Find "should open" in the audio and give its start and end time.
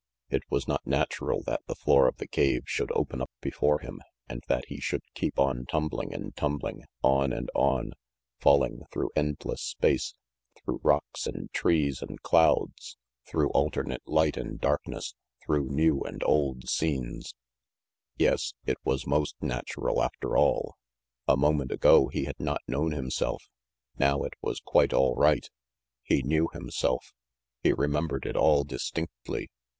2.65-3.21